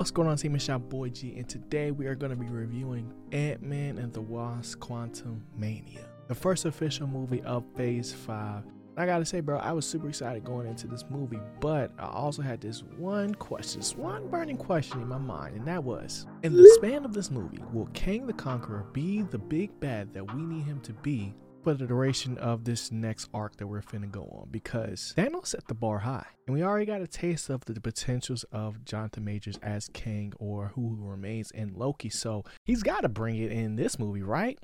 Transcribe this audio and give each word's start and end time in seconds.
What's 0.00 0.10
going 0.10 0.28
on, 0.28 0.38
team? 0.38 0.54
It's 0.54 0.66
your 0.66 0.78
boy 0.78 1.10
G, 1.10 1.34
and 1.36 1.46
today 1.46 1.90
we 1.90 2.06
are 2.06 2.14
going 2.14 2.30
to 2.30 2.36
be 2.36 2.46
reviewing 2.46 3.12
Ant 3.32 3.60
Man 3.60 3.98
and 3.98 4.10
the 4.10 4.22
Wasp 4.22 4.80
Quantum 4.80 5.44
Mania, 5.54 6.06
the 6.26 6.34
first 6.34 6.64
official 6.64 7.06
movie 7.06 7.42
of 7.42 7.64
Phase 7.76 8.10
5. 8.10 8.64
I 8.96 9.04
gotta 9.04 9.26
say, 9.26 9.40
bro, 9.40 9.58
I 9.58 9.72
was 9.72 9.84
super 9.84 10.08
excited 10.08 10.42
going 10.42 10.66
into 10.66 10.86
this 10.86 11.04
movie, 11.10 11.38
but 11.60 11.92
I 11.98 12.06
also 12.06 12.40
had 12.40 12.62
this 12.62 12.82
one 12.96 13.34
question, 13.34 13.80
this 13.80 13.94
one 13.94 14.26
burning 14.28 14.56
question 14.56 15.02
in 15.02 15.08
my 15.08 15.18
mind, 15.18 15.56
and 15.56 15.68
that 15.68 15.84
was 15.84 16.26
In 16.44 16.56
the 16.56 16.66
span 16.76 17.04
of 17.04 17.12
this 17.12 17.30
movie, 17.30 17.62
will 17.70 17.90
Kang 17.92 18.26
the 18.26 18.32
Conqueror 18.32 18.86
be 18.94 19.20
the 19.20 19.38
big 19.38 19.78
bad 19.80 20.14
that 20.14 20.34
we 20.34 20.40
need 20.40 20.64
him 20.64 20.80
to 20.80 20.94
be 20.94 21.34
for 21.62 21.74
the 21.74 21.86
duration 21.86 22.38
of 22.38 22.64
this 22.64 22.90
next 22.90 23.28
arc 23.34 23.56
that 23.56 23.66
we're 23.66 23.82
finna 23.82 24.10
go 24.10 24.22
on 24.22 24.48
because 24.50 25.12
Thanos 25.16 25.48
set 25.48 25.66
the 25.68 25.74
bar 25.74 25.98
high. 25.98 26.26
And 26.46 26.54
we 26.54 26.62
already 26.62 26.86
got 26.86 27.02
a 27.02 27.06
taste 27.06 27.50
of 27.50 27.64
the, 27.64 27.72
the 27.72 27.80
potentials 27.80 28.44
of 28.52 28.84
Jonathan 28.84 29.24
Majors 29.24 29.58
as 29.62 29.88
Kang 29.92 30.32
or 30.38 30.72
who 30.74 30.96
remains 30.98 31.50
in 31.50 31.74
Loki. 31.74 32.08
So 32.08 32.44
he's 32.64 32.82
got 32.82 33.02
to 33.02 33.08
bring 33.08 33.36
it 33.36 33.52
in 33.52 33.76
this 33.76 33.98
movie, 33.98 34.22
right? 34.22 34.58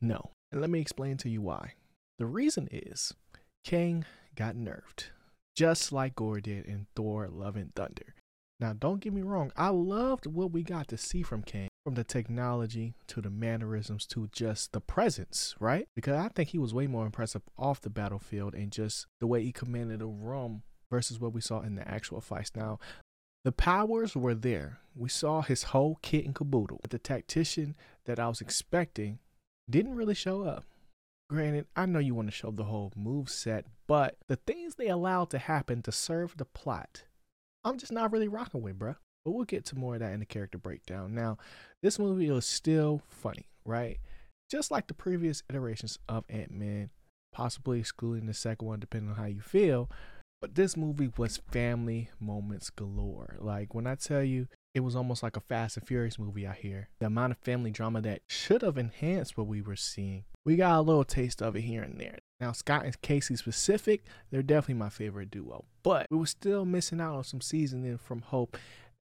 No. 0.00 0.30
And 0.52 0.60
let 0.60 0.70
me 0.70 0.80
explain 0.80 1.16
to 1.18 1.28
you 1.28 1.42
why. 1.42 1.72
The 2.18 2.26
reason 2.26 2.68
is 2.70 3.12
Kang 3.64 4.04
got 4.34 4.54
nerfed, 4.54 5.08
just 5.56 5.92
like 5.92 6.14
Gorr 6.14 6.40
did 6.40 6.66
in 6.66 6.86
Thor 6.94 7.28
Love 7.28 7.56
and 7.56 7.74
Thunder. 7.74 8.14
Now, 8.58 8.72
don't 8.72 9.00
get 9.00 9.12
me 9.12 9.20
wrong, 9.20 9.52
I 9.56 9.68
loved 9.68 10.26
what 10.26 10.50
we 10.50 10.62
got 10.62 10.88
to 10.88 10.96
see 10.96 11.22
from 11.22 11.42
Kang 11.42 11.68
from 11.86 11.94
the 11.94 12.02
technology 12.02 12.96
to 13.06 13.20
the 13.20 13.30
mannerisms 13.30 14.06
to 14.06 14.28
just 14.32 14.72
the 14.72 14.80
presence, 14.80 15.54
right? 15.60 15.86
Because 15.94 16.16
I 16.16 16.26
think 16.26 16.48
he 16.48 16.58
was 16.58 16.74
way 16.74 16.88
more 16.88 17.06
impressive 17.06 17.42
off 17.56 17.80
the 17.80 17.90
battlefield 17.90 18.56
and 18.56 18.72
just 18.72 19.06
the 19.20 19.26
way 19.28 19.44
he 19.44 19.52
commanded 19.52 20.02
a 20.02 20.06
room 20.06 20.64
versus 20.90 21.20
what 21.20 21.32
we 21.32 21.40
saw 21.40 21.60
in 21.60 21.76
the 21.76 21.86
actual 21.86 22.20
fights. 22.20 22.50
Now, 22.56 22.80
the 23.44 23.52
powers 23.52 24.16
were 24.16 24.34
there. 24.34 24.78
We 24.96 25.08
saw 25.08 25.42
his 25.42 25.62
whole 25.62 26.00
kit 26.02 26.24
and 26.24 26.34
caboodle. 26.34 26.80
But 26.82 26.90
the 26.90 26.98
tactician 26.98 27.76
that 28.06 28.18
I 28.18 28.26
was 28.26 28.40
expecting 28.40 29.20
didn't 29.70 29.94
really 29.94 30.14
show 30.14 30.42
up. 30.42 30.64
Granted, 31.30 31.66
I 31.76 31.86
know 31.86 32.00
you 32.00 32.16
want 32.16 32.26
to 32.26 32.34
show 32.34 32.50
the 32.50 32.64
whole 32.64 32.92
move 32.96 33.30
set, 33.30 33.64
but 33.86 34.16
the 34.26 34.34
things 34.34 34.74
they 34.74 34.88
allowed 34.88 35.30
to 35.30 35.38
happen 35.38 35.82
to 35.82 35.92
serve 35.92 36.36
the 36.36 36.46
plot, 36.46 37.04
I'm 37.62 37.78
just 37.78 37.92
not 37.92 38.10
really 38.10 38.26
rocking 38.26 38.62
with, 38.62 38.76
bruh. 38.76 38.96
But 39.26 39.32
we'll 39.32 39.44
get 39.44 39.64
to 39.66 39.76
more 39.76 39.94
of 39.94 40.00
that 40.00 40.12
in 40.12 40.20
the 40.20 40.24
character 40.24 40.56
breakdown. 40.56 41.12
Now, 41.12 41.36
this 41.82 41.98
movie 41.98 42.30
was 42.30 42.46
still 42.46 43.02
funny, 43.08 43.48
right? 43.64 43.98
Just 44.48 44.70
like 44.70 44.86
the 44.86 44.94
previous 44.94 45.42
iterations 45.50 45.98
of 46.08 46.24
Ant 46.28 46.52
Man, 46.52 46.90
possibly 47.32 47.80
excluding 47.80 48.26
the 48.26 48.34
second 48.34 48.68
one, 48.68 48.78
depending 48.78 49.10
on 49.10 49.16
how 49.16 49.24
you 49.24 49.40
feel. 49.40 49.90
But 50.40 50.54
this 50.54 50.76
movie 50.76 51.10
was 51.16 51.40
family 51.50 52.08
moments 52.20 52.70
galore. 52.70 53.36
Like 53.40 53.74
when 53.74 53.88
I 53.88 53.96
tell 53.96 54.22
you, 54.22 54.46
it 54.76 54.80
was 54.80 54.94
almost 54.94 55.24
like 55.24 55.36
a 55.36 55.40
Fast 55.40 55.76
and 55.76 55.84
Furious 55.84 56.20
movie 56.20 56.46
out 56.46 56.56
here. 56.56 56.88
The 57.00 57.06
amount 57.06 57.32
of 57.32 57.38
family 57.38 57.72
drama 57.72 58.00
that 58.02 58.20
should 58.28 58.62
have 58.62 58.78
enhanced 58.78 59.36
what 59.36 59.48
we 59.48 59.60
were 59.60 59.74
seeing. 59.74 60.24
We 60.44 60.54
got 60.54 60.78
a 60.78 60.82
little 60.82 61.02
taste 61.02 61.42
of 61.42 61.56
it 61.56 61.62
here 61.62 61.82
and 61.82 61.98
there. 61.98 62.18
Now, 62.38 62.52
Scott 62.52 62.84
and 62.84 63.02
Cassie 63.02 63.34
specific, 63.34 64.04
they're 64.30 64.42
definitely 64.42 64.74
my 64.74 64.90
favorite 64.90 65.32
duo. 65.32 65.64
But 65.82 66.06
we 66.10 66.18
were 66.18 66.26
still 66.26 66.64
missing 66.64 67.00
out 67.00 67.16
on 67.16 67.24
some 67.24 67.40
seasoning 67.40 67.98
from 67.98 68.20
Hope 68.20 68.56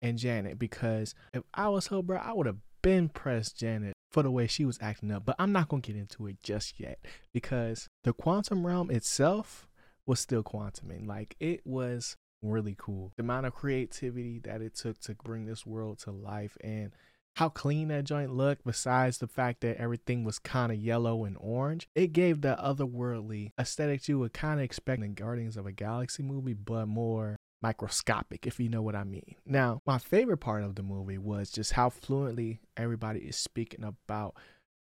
and 0.04 0.18
Janet 0.18 0.58
because 0.58 1.14
if 1.32 1.42
I 1.54 1.68
was 1.70 1.88
her, 1.88 2.02
bro, 2.02 2.18
I 2.18 2.32
would 2.32 2.46
have 2.46 2.58
been 2.82 3.08
pressed 3.08 3.58
Janet 3.58 3.94
for 4.12 4.22
the 4.22 4.30
way 4.30 4.46
she 4.46 4.64
was 4.64 4.78
acting 4.80 5.10
up. 5.10 5.24
But 5.24 5.36
I'm 5.38 5.50
not 5.50 5.68
gonna 5.68 5.80
get 5.80 5.96
into 5.96 6.26
it 6.26 6.36
just 6.42 6.78
yet 6.78 6.98
because 7.32 7.88
the 8.04 8.12
quantum 8.12 8.66
realm 8.66 8.90
itself 8.90 9.66
was 10.06 10.20
still 10.20 10.42
quantuming. 10.42 11.06
Like 11.08 11.34
it 11.40 11.62
was 11.64 12.16
really 12.42 12.76
cool. 12.78 13.12
The 13.16 13.22
amount 13.22 13.46
of 13.46 13.54
creativity 13.54 14.38
that 14.44 14.60
it 14.60 14.74
took 14.74 15.00
to 15.00 15.16
bring 15.24 15.46
this 15.46 15.64
world 15.64 15.98
to 16.00 16.10
life 16.10 16.58
and 16.62 16.92
how 17.36 17.48
clean 17.48 17.88
that 17.88 18.04
joint 18.04 18.32
looked, 18.32 18.64
besides 18.64 19.18
the 19.18 19.26
fact 19.26 19.62
that 19.62 19.78
everything 19.78 20.22
was 20.22 20.38
kind 20.38 20.70
of 20.70 20.78
yellow 20.78 21.24
and 21.24 21.36
orange, 21.40 21.88
it 21.94 22.12
gave 22.12 22.42
that 22.42 22.60
otherworldly 22.60 23.50
aesthetic 23.58 24.06
you 24.06 24.20
would 24.20 24.34
kind 24.34 24.60
of 24.60 24.64
expect 24.64 25.02
in 25.02 25.14
Guardians 25.14 25.56
of 25.56 25.66
a 25.66 25.72
Galaxy 25.72 26.22
movie, 26.22 26.52
but 26.52 26.86
more 26.86 27.36
microscopic, 27.64 28.46
if 28.46 28.60
you 28.60 28.68
know 28.68 28.82
what 28.82 28.94
I 28.94 29.04
mean. 29.04 29.36
Now, 29.46 29.80
my 29.86 29.96
favorite 29.96 30.36
part 30.36 30.62
of 30.62 30.74
the 30.74 30.82
movie 30.82 31.16
was 31.16 31.50
just 31.50 31.72
how 31.72 31.88
fluently 31.88 32.60
everybody 32.76 33.20
is 33.20 33.36
speaking 33.36 33.82
about 33.82 34.34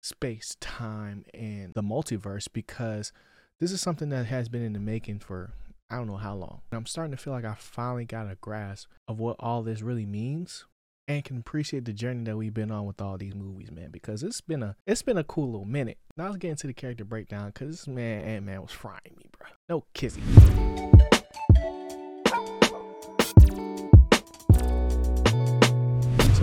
space, 0.03 0.57
time, 0.59 1.27
and 1.35 1.75
the 1.75 1.83
multiverse 1.83 2.49
because 2.51 3.13
this 3.61 3.73
is 3.73 3.83
something 3.83 4.09
that 4.09 4.25
has 4.25 4.49
been 4.49 4.63
in 4.63 4.73
the 4.73 4.81
making 4.81 5.19
for 5.19 5.53
I 5.91 5.97
don't 5.97 6.07
know 6.07 6.17
how 6.17 6.35
long. 6.35 6.63
And 6.71 6.79
I'm 6.79 6.87
starting 6.87 7.15
to 7.15 7.23
feel 7.23 7.35
like 7.35 7.45
I 7.45 7.55
finally 7.59 8.07
got 8.07 8.31
a 8.31 8.39
grasp 8.41 8.89
of 9.07 9.19
what 9.19 9.37
all 9.39 9.63
this 9.63 9.83
really 9.83 10.07
means 10.07 10.65
and 11.07 11.23
can 11.23 11.37
appreciate 11.37 11.85
the 11.85 11.93
journey 11.93 12.25
that 12.25 12.39
we've 12.39 12.55
been 12.55 12.71
on 12.71 12.87
with 12.87 13.03
all 13.03 13.19
these 13.19 13.35
movies, 13.35 13.71
man, 13.71 13.91
because 13.91 14.23
it's 14.23 14.41
been 14.41 14.63
a 14.63 14.77
it's 14.87 15.03
been 15.03 15.19
a 15.19 15.25
cool 15.25 15.51
little 15.51 15.67
minute. 15.67 15.99
Now 16.17 16.29
let's 16.29 16.39
get 16.39 16.53
into 16.53 16.69
the 16.69 16.73
character 16.73 17.05
breakdown 17.05 17.49
because 17.49 17.69
this 17.69 17.87
man 17.87 18.25
Ant 18.25 18.47
Man 18.47 18.63
was 18.63 18.73
frying 18.73 19.15
me, 19.19 19.27
bro. 19.39 19.49
No 19.69 19.85
kissing. 19.93 20.23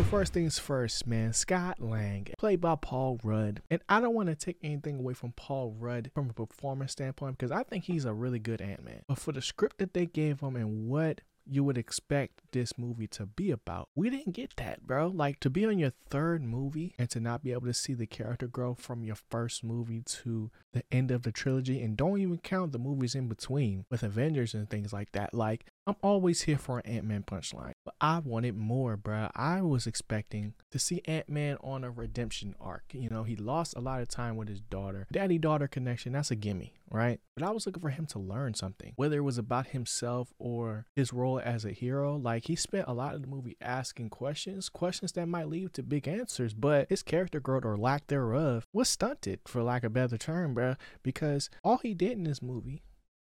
First 0.10 0.34
things 0.34 0.58
first, 0.58 1.06
man. 1.06 1.34
Scott 1.34 1.80
Lang, 1.80 2.28
played 2.40 2.60
by 2.60 2.76
Paul 2.76 3.20
Rudd. 3.24 3.62
And 3.70 3.80
I 3.88 4.02
don't 4.02 4.16
want 4.16 4.30
to 4.30 4.36
take 4.36 4.58
anything 4.64 4.98
away 4.98 5.14
from 5.14 5.34
Paul 5.34 5.76
Rudd 5.78 6.10
from 6.16 6.32
a 6.32 6.34
performance 6.34 6.94
standpoint 6.94 7.38
because 7.38 7.52
I 7.52 7.62
think 7.62 7.84
he's 7.84 8.06
a 8.06 8.14
really 8.14 8.40
good 8.40 8.60
Ant 8.60 8.84
Man. 8.84 9.04
But 9.08 9.20
for 9.20 9.32
the 9.32 9.42
script 9.42 9.78
that 9.78 9.94
they 9.94 10.08
gave 10.08 10.40
him 10.40 10.56
and 10.56 10.88
what 10.88 11.22
you 11.46 11.64
would 11.64 11.78
expect 11.78 12.42
this 12.52 12.78
movie 12.78 13.08
to 13.08 13.26
be 13.26 13.52
about. 13.52 13.90
We 13.96 14.10
didn't 14.10 14.34
get 14.34 14.56
that, 14.58 14.86
bro. 14.86 15.08
Like 15.08 15.40
to 15.42 15.50
be 15.50 15.66
on 15.66 15.80
your 15.80 15.94
third 16.10 16.44
movie 16.44 16.94
and 16.98 17.10
to 17.12 17.20
not 17.20 17.44
be 17.44 17.52
able 17.52 17.68
to 17.68 17.74
see 17.74 17.94
the 17.94 18.06
character 18.08 18.48
grow 18.48 18.76
from 18.76 19.04
your 19.04 19.16
first 19.16 19.64
movie 19.64 20.02
to 20.02 20.52
the 20.74 20.84
end 20.92 21.12
of 21.12 21.24
the 21.24 21.32
trilogy 21.32 21.82
and 21.82 21.98
don't 21.98 22.20
even 22.20 22.38
count 22.38 22.72
the 22.72 22.80
movies 22.80 23.16
in 23.16 23.28
between 23.28 23.86
with 23.90 24.04
Avengers 24.04 24.54
and 24.54 24.70
things 24.70 24.94
like 24.94 25.12
that. 25.14 25.34
Like 25.34 25.66
I'm 25.88 25.96
always 26.04 26.44
here 26.44 26.60
for 26.60 26.80
an 26.80 26.86
Ant-Man 26.86 27.24
punchline, 27.24 27.72
but 27.84 27.96
I 28.00 28.20
wanted 28.20 28.56
more, 28.56 28.96
bro. 28.96 29.30
I 29.36 29.62
was 29.62 29.88
expecting 29.88 30.54
to 30.70 30.78
see 30.78 31.02
Ant-Man 31.06 31.58
on 31.64 31.84
a 31.84 31.90
redemption 31.90 32.54
arc. 32.62 32.84
You 32.94 33.10
know, 33.10 33.24
he 33.24 33.36
lost 33.36 33.76
a 33.76 33.82
lot 33.82 34.02
of 34.02 34.08
time 34.08 34.36
with 34.38 34.50
his 34.50 34.62
daughter. 34.62 35.08
Daddy-daughter 35.12 35.68
connection, 35.68 36.14
that's 36.14 36.30
a 36.30 36.36
gimme, 36.36 36.76
right? 36.92 37.20
But 37.36 37.48
I 37.48 37.50
was 37.50 37.66
looking 37.66 37.82
for 37.82 37.90
him 37.90 38.06
to 38.08 38.20
learn 38.20 38.54
something, 38.54 38.94
whether 38.98 39.18
it 39.18 39.22
was 39.22 39.40
about 39.40 39.68
himself 39.68 40.32
or 40.38 40.86
his 40.96 41.12
role 41.12 41.42
as 41.44 41.66
a 41.66 41.72
hero. 41.72 42.16
Like 42.18 42.46
he 42.46 42.56
spent 42.56 42.88
a 42.88 42.94
lot 42.94 43.16
of 43.16 43.22
the 43.22 43.28
movie 43.28 43.58
asking 43.60 44.10
questions, 44.10 44.70
questions 44.70 45.14
that 45.14 45.28
might 45.28 45.48
lead 45.50 45.74
to 45.74 45.82
big 45.82 46.08
answers, 46.08 46.54
but 46.54 46.88
his 46.90 47.02
character 47.02 47.40
growth 47.40 47.66
or 47.66 47.78
lack 47.78 48.06
thereof 48.08 48.68
was 48.72 48.90
stunted, 48.90 49.40
for 49.48 49.64
lack 49.64 49.84
of 49.84 49.90
a 49.92 49.94
better 49.94 50.20
term, 50.20 50.54
bro, 50.60 50.76
because 51.04 51.50
all 51.64 51.78
he 51.78 51.94
did 51.94 52.12
in 52.12 52.26
this 52.26 52.42
movie 52.42 52.84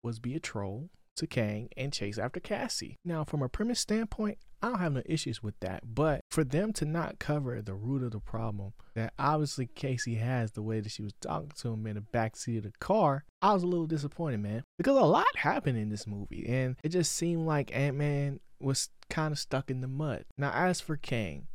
was 0.01 0.19
be 0.19 0.33
a 0.33 0.39
troll 0.39 0.89
to 1.17 1.27
Kang 1.27 1.67
and 1.75 1.91
chase 1.91 2.17
after 2.17 2.39
Cassie. 2.39 2.95
Now, 3.03 3.25
from 3.25 3.41
a 3.41 3.49
premise 3.49 3.81
standpoint, 3.81 4.37
I 4.61 4.69
don't 4.69 4.79
have 4.79 4.93
no 4.93 5.01
issues 5.05 5.43
with 5.43 5.59
that. 5.59 5.93
But 5.93 6.21
for 6.31 6.45
them 6.45 6.71
to 6.73 6.85
not 6.85 7.19
cover 7.19 7.61
the 7.61 7.73
root 7.73 8.03
of 8.03 8.11
the 8.11 8.19
problem 8.19 8.73
that 8.95 9.13
obviously 9.19 9.67
Cassie 9.67 10.15
has, 10.15 10.51
the 10.51 10.61
way 10.61 10.79
that 10.79 10.91
she 10.91 11.01
was 11.01 11.13
talking 11.19 11.51
to 11.57 11.73
him 11.73 11.85
in 11.85 11.95
the 11.95 12.01
backseat 12.01 12.59
of 12.59 12.63
the 12.63 12.71
car, 12.79 13.25
I 13.41 13.53
was 13.53 13.63
a 13.63 13.67
little 13.67 13.87
disappointed, 13.87 14.39
man. 14.39 14.63
Because 14.77 14.95
a 14.95 15.01
lot 15.01 15.35
happened 15.35 15.77
in 15.77 15.89
this 15.89 16.07
movie, 16.07 16.47
and 16.47 16.77
it 16.81 16.89
just 16.89 17.11
seemed 17.11 17.45
like 17.45 17.75
Ant 17.75 17.97
Man 17.97 18.39
was 18.61 18.89
kind 19.09 19.33
of 19.33 19.39
stuck 19.39 19.69
in 19.69 19.81
the 19.81 19.87
mud. 19.87 20.23
Now, 20.37 20.51
as 20.53 20.79
for 20.79 20.95
Kang, 20.95 21.47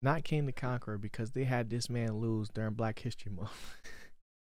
not 0.00 0.24
Kang 0.24 0.46
the 0.46 0.52
Conqueror, 0.52 0.96
because 0.96 1.32
they 1.32 1.44
had 1.44 1.68
this 1.68 1.90
man 1.90 2.18
lose 2.18 2.48
during 2.48 2.72
Black 2.72 3.00
History 3.00 3.30
Month. 3.30 3.76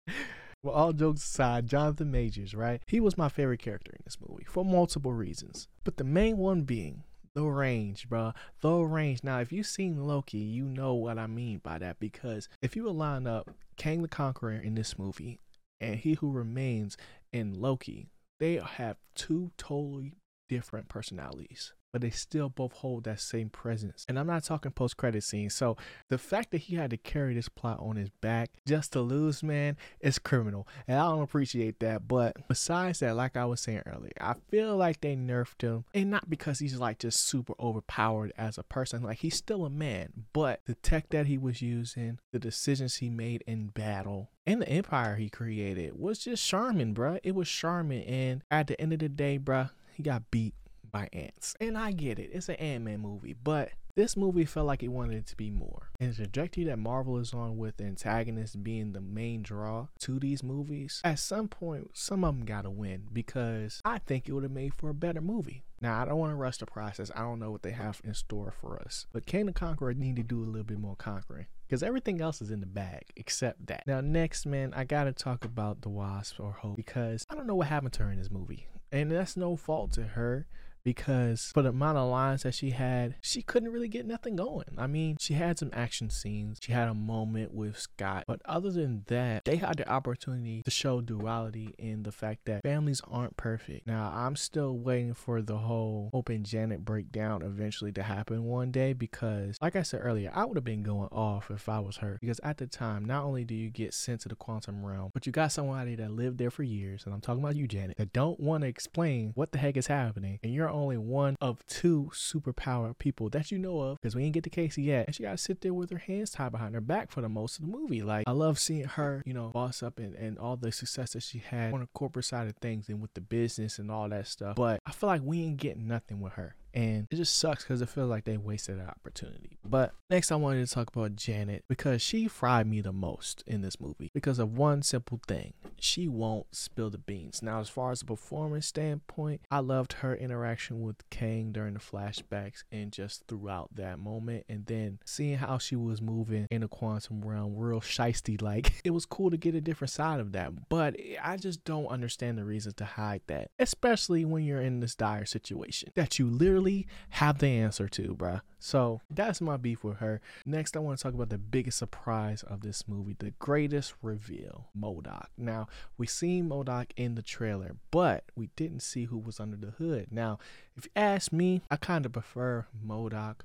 Well, 0.62 0.74
all 0.74 0.92
jokes 0.92 1.22
aside, 1.22 1.66
Jonathan 1.66 2.10
Majors, 2.10 2.54
right? 2.54 2.82
He 2.86 3.00
was 3.00 3.16
my 3.16 3.30
favorite 3.30 3.60
character 3.60 3.92
in 3.92 4.02
this 4.04 4.18
movie 4.20 4.44
for 4.44 4.64
multiple 4.64 5.12
reasons. 5.12 5.68
But 5.84 5.96
the 5.96 6.04
main 6.04 6.36
one 6.36 6.62
being 6.62 7.04
the 7.34 7.44
range, 7.44 8.08
bro. 8.08 8.32
The 8.60 8.74
range. 8.74 9.24
Now, 9.24 9.40
if 9.40 9.52
you've 9.52 9.66
seen 9.66 10.04
Loki, 10.06 10.38
you 10.38 10.64
know 10.64 10.94
what 10.94 11.18
I 11.18 11.26
mean 11.26 11.58
by 11.62 11.78
that 11.78 11.98
because 11.98 12.48
if 12.60 12.76
you 12.76 12.84
would 12.84 12.96
line 12.96 13.26
up 13.26 13.50
Kang 13.76 14.02
the 14.02 14.08
Conqueror 14.08 14.52
in 14.52 14.74
this 14.74 14.98
movie 14.98 15.40
and 15.80 15.96
He 15.96 16.14
Who 16.14 16.30
Remains 16.30 16.96
in 17.32 17.60
Loki, 17.60 18.08
they 18.38 18.56
have 18.56 18.96
two 19.14 19.52
totally 19.56 20.14
different 20.48 20.88
personalities 20.88 21.72
but 21.92 22.02
they 22.02 22.10
still 22.10 22.48
both 22.48 22.72
hold 22.72 23.04
that 23.04 23.20
same 23.20 23.48
presence. 23.48 24.04
And 24.08 24.18
I'm 24.18 24.26
not 24.26 24.44
talking 24.44 24.72
post 24.72 24.96
credit 24.96 25.22
scenes. 25.22 25.54
So 25.54 25.76
the 26.08 26.18
fact 26.18 26.50
that 26.52 26.58
he 26.58 26.76
had 26.76 26.90
to 26.90 26.96
carry 26.96 27.34
this 27.34 27.48
plot 27.48 27.78
on 27.80 27.96
his 27.96 28.10
back 28.20 28.50
just 28.66 28.92
to 28.92 29.00
lose, 29.00 29.42
man, 29.42 29.76
is 30.00 30.18
criminal. 30.18 30.66
And 30.86 30.98
I 30.98 31.08
don't 31.08 31.22
appreciate 31.22 31.80
that. 31.80 32.06
But 32.06 32.36
besides 32.48 33.00
that, 33.00 33.16
like 33.16 33.36
I 33.36 33.44
was 33.44 33.60
saying 33.60 33.82
earlier, 33.86 34.12
I 34.20 34.34
feel 34.50 34.76
like 34.76 35.00
they 35.00 35.16
nerfed 35.16 35.62
him. 35.62 35.84
And 35.94 36.10
not 36.10 36.30
because 36.30 36.58
he's 36.58 36.78
like 36.78 36.98
just 36.98 37.26
super 37.26 37.54
overpowered 37.60 38.32
as 38.36 38.58
a 38.58 38.62
person. 38.62 39.02
Like 39.02 39.18
he's 39.18 39.36
still 39.36 39.64
a 39.64 39.70
man. 39.70 40.26
But 40.32 40.60
the 40.66 40.74
tech 40.74 41.10
that 41.10 41.26
he 41.26 41.38
was 41.38 41.62
using, 41.62 42.18
the 42.32 42.38
decisions 42.38 42.96
he 42.96 43.10
made 43.10 43.42
in 43.46 43.68
battle, 43.68 44.30
and 44.46 44.62
the 44.62 44.68
empire 44.68 45.16
he 45.16 45.28
created 45.28 45.98
was 45.98 46.18
just 46.18 46.46
charming, 46.46 46.94
bruh. 46.94 47.20
It 47.22 47.34
was 47.34 47.48
charming. 47.48 48.04
And 48.04 48.42
at 48.50 48.66
the 48.66 48.80
end 48.80 48.92
of 48.92 48.98
the 48.98 49.08
day, 49.08 49.38
bruh, 49.38 49.70
he 49.92 50.02
got 50.02 50.30
beat 50.30 50.54
by 50.90 51.08
ants. 51.12 51.56
And 51.60 51.76
I 51.76 51.92
get 51.92 52.18
it, 52.18 52.30
it's 52.32 52.48
an 52.48 52.56
Ant 52.56 52.84
Man 52.84 53.00
movie, 53.00 53.34
but 53.34 53.70
This 53.94 54.16
movie 54.16 54.44
felt 54.44 54.66
like 54.66 54.82
it 54.82 54.88
wanted 54.88 55.16
it 55.16 55.26
to 55.26 55.36
be 55.36 55.50
more. 55.50 55.90
And 55.98 56.12
the 56.12 56.16
trajectory 56.16 56.64
that 56.64 56.78
Marvel 56.78 57.18
is 57.18 57.34
on 57.34 57.58
with 57.58 57.76
the 57.76 57.84
antagonist 57.84 58.62
being 58.62 58.92
the 58.92 59.00
main 59.00 59.42
draw 59.42 59.88
to 60.00 60.18
these 60.18 60.42
movies, 60.42 61.00
at 61.04 61.18
some 61.18 61.48
point, 61.48 61.90
some 61.94 62.24
of 62.24 62.36
them 62.36 62.46
gotta 62.46 62.70
win 62.70 63.08
because 63.12 63.80
I 63.84 63.98
think 63.98 64.28
it 64.28 64.32
would 64.32 64.44
have 64.44 64.52
made 64.52 64.74
for 64.74 64.90
a 64.90 64.94
better 64.94 65.20
movie. 65.20 65.64
Now, 65.82 66.00
I 66.00 66.04
don't 66.04 66.18
want 66.18 66.32
to 66.32 66.36
rush 66.36 66.58
the 66.58 66.66
process. 66.66 67.10
I 67.14 67.20
don't 67.20 67.40
know 67.40 67.50
what 67.50 67.62
they 67.62 67.70
have 67.70 68.00
in 68.04 68.12
store 68.12 68.52
for 68.60 68.80
us. 68.80 69.06
But 69.12 69.26
Kang 69.26 69.46
the 69.46 69.52
Conqueror 69.52 69.94
need 69.94 70.16
to 70.16 70.22
do 70.22 70.42
a 70.42 70.46
little 70.46 70.62
bit 70.62 70.78
more 70.78 70.96
conquering 70.96 71.46
because 71.66 71.82
everything 71.82 72.20
else 72.20 72.42
is 72.42 72.50
in 72.50 72.60
the 72.60 72.66
bag 72.66 73.04
except 73.16 73.66
that. 73.66 73.86
Now, 73.86 74.02
next, 74.02 74.44
man, 74.44 74.74
I 74.76 74.84
got 74.84 75.04
to 75.04 75.12
talk 75.12 75.44
about 75.44 75.80
the 75.80 75.88
Wasp 75.88 76.38
or 76.38 76.52
Hope 76.52 76.76
because 76.76 77.26
I 77.30 77.34
don't 77.34 77.46
know 77.46 77.54
what 77.54 77.68
happened 77.68 77.94
to 77.94 78.02
her 78.02 78.12
in 78.12 78.18
this 78.18 78.30
movie. 78.30 78.66
And 78.92 79.10
that's 79.10 79.36
no 79.38 79.56
fault 79.56 79.92
to 79.92 80.02
her 80.02 80.46
because 80.84 81.50
for 81.54 81.62
the 81.62 81.70
amount 81.70 81.98
of 81.98 82.08
lines 82.10 82.42
that 82.42 82.54
she 82.54 82.70
had, 82.70 83.16
she 83.20 83.42
couldn't 83.42 83.72
really 83.72 83.88
get 83.88 84.06
nothing 84.06 84.36
going. 84.36 84.64
I 84.78 84.86
mean, 84.86 85.16
she 85.20 85.34
had 85.34 85.58
some 85.58 85.70
action 85.72 86.10
scenes, 86.10 86.58
she 86.60 86.72
had 86.72 86.88
a 86.88 86.94
moment 86.94 87.52
with 87.52 87.78
Scott, 87.78 88.24
but 88.26 88.40
other 88.44 88.70
than 88.70 89.04
that, 89.06 89.44
they 89.44 89.56
had 89.56 89.76
the 89.76 89.88
opportunity 89.88 90.62
to 90.62 90.70
show 90.70 91.00
duality 91.00 91.74
in 91.78 92.02
the 92.02 92.12
fact 92.12 92.44
that 92.46 92.62
families 92.62 93.00
aren't 93.08 93.36
perfect. 93.36 93.86
Now, 93.86 94.12
I'm 94.14 94.36
still 94.36 94.76
waiting 94.78 95.14
for 95.14 95.42
the 95.42 95.58
whole 95.58 96.10
Hope 96.12 96.28
and 96.28 96.44
Janet 96.44 96.84
breakdown 96.84 97.42
eventually 97.42 97.92
to 97.92 98.02
happen 98.02 98.44
one 98.44 98.70
day 98.70 98.92
because, 98.92 99.56
like 99.60 99.76
I 99.76 99.82
said 99.82 100.00
earlier, 100.02 100.30
I 100.34 100.44
would 100.44 100.56
have 100.56 100.64
been 100.64 100.82
going 100.82 101.08
off 101.10 101.50
if 101.50 101.68
I 101.68 101.80
was 101.80 101.98
her. 101.98 102.18
Because 102.20 102.40
at 102.42 102.58
the 102.58 102.66
time, 102.66 103.04
not 103.04 103.24
only 103.24 103.44
do 103.44 103.54
you 103.54 103.70
get 103.70 103.94
sent 103.94 104.22
to 104.22 104.28
the 104.28 104.34
quantum 104.34 104.84
realm, 104.84 105.10
but 105.12 105.26
you 105.26 105.32
got 105.32 105.52
somebody 105.52 105.94
that 105.96 106.10
lived 106.10 106.38
there 106.38 106.50
for 106.50 106.62
years, 106.62 107.04
and 107.04 107.14
I'm 107.14 107.20
talking 107.20 107.42
about 107.42 107.56
you, 107.56 107.66
Janet, 107.66 107.96
that 107.96 108.12
don't 108.12 108.40
want 108.40 108.62
to 108.62 108.68
explain 108.68 109.32
what 109.34 109.52
the 109.52 109.58
heck 109.58 109.76
is 109.76 109.86
happening, 109.86 110.38
and 110.42 110.52
you're 110.52 110.69
only 110.70 110.96
one 110.96 111.36
of 111.40 111.64
two 111.66 112.10
superpower 112.12 112.96
people 112.98 113.28
that 113.30 113.50
you 113.50 113.58
know 113.58 113.80
of 113.80 114.00
because 114.00 114.14
we 114.14 114.24
ain't 114.24 114.34
get 114.34 114.44
to 114.44 114.50
Cassie 114.50 114.82
yet. 114.82 115.06
And 115.06 115.14
she 115.14 115.22
got 115.22 115.32
to 115.32 115.38
sit 115.38 115.60
there 115.60 115.74
with 115.74 115.90
her 115.90 115.98
hands 115.98 116.30
tied 116.30 116.52
behind 116.52 116.74
her 116.74 116.80
back 116.80 117.10
for 117.10 117.20
the 117.20 117.28
most 117.28 117.58
of 117.58 117.64
the 117.64 117.70
movie. 117.70 118.02
Like, 118.02 118.24
I 118.26 118.32
love 118.32 118.58
seeing 118.58 118.84
her, 118.84 119.22
you 119.26 119.34
know, 119.34 119.48
boss 119.48 119.82
up 119.82 119.98
and, 119.98 120.14
and 120.14 120.38
all 120.38 120.56
the 120.56 120.72
success 120.72 121.12
that 121.12 121.22
she 121.22 121.38
had 121.38 121.72
on 121.72 121.80
the 121.80 121.88
corporate 121.94 122.24
side 122.24 122.48
of 122.48 122.56
things 122.56 122.88
and 122.88 123.00
with 123.00 123.14
the 123.14 123.20
business 123.20 123.78
and 123.78 123.90
all 123.90 124.08
that 124.08 124.26
stuff. 124.26 124.56
But 124.56 124.80
I 124.86 124.92
feel 124.92 125.08
like 125.08 125.22
we 125.22 125.42
ain't 125.42 125.58
getting 125.58 125.86
nothing 125.86 126.20
with 126.20 126.34
her 126.34 126.56
and 126.74 127.06
it 127.10 127.16
just 127.16 127.38
sucks 127.38 127.64
because 127.64 127.82
it 127.82 127.88
feels 127.88 128.10
like 128.10 128.24
they 128.24 128.36
wasted 128.36 128.78
an 128.78 128.86
opportunity. 128.86 129.58
But 129.64 129.92
next, 130.08 130.32
I 130.32 130.36
wanted 130.36 130.66
to 130.66 130.72
talk 130.72 130.94
about 130.94 131.16
Janet 131.16 131.64
because 131.68 132.02
she 132.02 132.28
fried 132.28 132.66
me 132.66 132.80
the 132.80 132.92
most 132.92 133.42
in 133.46 133.62
this 133.62 133.80
movie 133.80 134.10
because 134.14 134.38
of 134.38 134.56
one 134.56 134.82
simple 134.82 135.20
thing 135.26 135.54
she 135.80 136.08
won't 136.08 136.54
spill 136.54 136.90
the 136.90 136.98
beans. 136.98 137.42
Now, 137.42 137.60
as 137.60 137.68
far 137.68 137.90
as 137.90 138.00
the 138.00 138.06
performance 138.06 138.66
standpoint, 138.66 139.40
I 139.50 139.60
loved 139.60 139.94
her 139.94 140.14
interaction 140.14 140.82
with 140.82 141.08
Kang 141.10 141.52
during 141.52 141.74
the 141.74 141.80
flashbacks 141.80 142.64
and 142.70 142.92
just 142.92 143.26
throughout 143.26 143.74
that 143.74 143.98
moment, 143.98 144.44
and 144.48 144.66
then 144.66 144.98
seeing 145.04 145.38
how 145.38 145.58
she 145.58 145.76
was 145.76 146.02
moving 146.02 146.46
in 146.50 146.60
the 146.60 146.68
quantum 146.68 147.22
realm, 147.22 147.56
real 147.56 147.80
shisty 147.80 148.40
like. 148.40 148.72
It 148.90 148.90
was 148.90 149.06
cool 149.06 149.30
to 149.30 149.36
get 149.36 149.54
a 149.54 149.60
different 149.60 149.90
side 149.90 150.20
of 150.20 150.32
that, 150.32 150.68
but 150.68 150.96
I 151.22 151.36
just 151.36 151.64
don't 151.64 151.86
understand 151.86 152.38
the 152.38 152.44
reason 152.44 152.72
to 152.74 152.84
hide 152.84 153.20
that, 153.26 153.50
especially 153.58 154.24
when 154.24 154.44
you're 154.44 154.60
in 154.60 154.80
this 154.80 154.94
dire 154.94 155.26
situation 155.26 155.90
that 155.94 156.18
you 156.18 156.28
literally 156.28 156.59
literally 156.60 156.86
have 157.10 157.38
the 157.38 157.48
answer 157.48 157.88
to, 157.88 158.14
bruh. 158.14 158.40
So 158.58 159.00
that's 159.10 159.40
my 159.40 159.56
beef 159.56 159.82
with 159.82 159.98
her. 159.98 160.20
Next, 160.44 160.76
I 160.76 160.80
want 160.80 160.98
to 160.98 161.02
talk 161.02 161.14
about 161.14 161.30
the 161.30 161.38
biggest 161.38 161.78
surprise 161.78 162.42
of 162.42 162.60
this 162.60 162.86
movie, 162.86 163.16
the 163.18 163.32
greatest 163.38 163.94
reveal, 164.02 164.68
MODOK. 164.78 165.28
Now, 165.38 165.66
we 165.96 166.06
seen 166.06 166.48
MODOK 166.48 166.90
in 166.96 167.14
the 167.14 167.22
trailer, 167.22 167.76
but 167.90 168.24
we 168.36 168.50
didn't 168.56 168.80
see 168.80 169.04
who 169.04 169.18
was 169.18 169.40
under 169.40 169.56
the 169.56 169.72
hood. 169.72 170.08
Now, 170.10 170.38
if 170.76 170.84
you 170.84 170.90
ask 170.94 171.32
me, 171.32 171.62
I 171.70 171.76
kind 171.76 172.04
of 172.04 172.12
prefer 172.12 172.66
MODOK 172.86 173.36